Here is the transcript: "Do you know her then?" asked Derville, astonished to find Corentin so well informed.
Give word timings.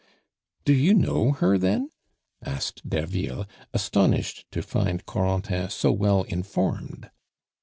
"Do 0.65 0.73
you 0.73 0.95
know 0.95 1.33
her 1.33 1.59
then?" 1.59 1.91
asked 2.41 2.89
Derville, 2.89 3.45
astonished 3.71 4.45
to 4.49 4.63
find 4.63 5.05
Corentin 5.05 5.69
so 5.69 5.91
well 5.91 6.23
informed. 6.23 7.11